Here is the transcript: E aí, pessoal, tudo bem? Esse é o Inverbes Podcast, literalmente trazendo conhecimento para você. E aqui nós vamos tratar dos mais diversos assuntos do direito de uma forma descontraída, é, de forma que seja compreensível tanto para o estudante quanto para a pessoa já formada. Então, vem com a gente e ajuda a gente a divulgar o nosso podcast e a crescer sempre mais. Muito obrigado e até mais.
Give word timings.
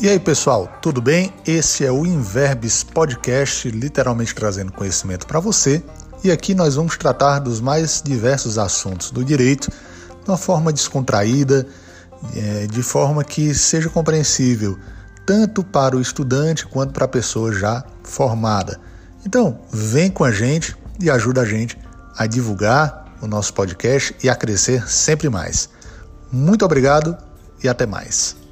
E 0.00 0.08
aí, 0.08 0.20
pessoal, 0.20 0.68
tudo 0.80 1.02
bem? 1.02 1.34
Esse 1.44 1.84
é 1.84 1.90
o 1.90 2.06
Inverbes 2.06 2.84
Podcast, 2.84 3.68
literalmente 3.68 4.32
trazendo 4.32 4.70
conhecimento 4.70 5.26
para 5.26 5.40
você. 5.40 5.82
E 6.22 6.30
aqui 6.30 6.54
nós 6.54 6.76
vamos 6.76 6.96
tratar 6.96 7.40
dos 7.40 7.60
mais 7.60 8.00
diversos 8.00 8.58
assuntos 8.58 9.10
do 9.10 9.24
direito 9.24 9.68
de 10.22 10.30
uma 10.30 10.36
forma 10.36 10.72
descontraída, 10.72 11.66
é, 12.36 12.68
de 12.68 12.80
forma 12.80 13.24
que 13.24 13.52
seja 13.52 13.88
compreensível 13.88 14.78
tanto 15.26 15.64
para 15.64 15.96
o 15.96 16.00
estudante 16.00 16.64
quanto 16.64 16.92
para 16.92 17.06
a 17.06 17.08
pessoa 17.08 17.52
já 17.52 17.84
formada. 18.04 18.80
Então, 19.26 19.58
vem 19.72 20.12
com 20.12 20.22
a 20.22 20.30
gente 20.30 20.76
e 21.00 21.10
ajuda 21.10 21.40
a 21.40 21.44
gente 21.44 21.76
a 22.16 22.24
divulgar 22.24 23.16
o 23.20 23.26
nosso 23.26 23.52
podcast 23.52 24.14
e 24.22 24.30
a 24.30 24.36
crescer 24.36 24.88
sempre 24.88 25.28
mais. 25.28 25.68
Muito 26.30 26.64
obrigado 26.64 27.18
e 27.62 27.68
até 27.68 27.84
mais. 27.84 28.47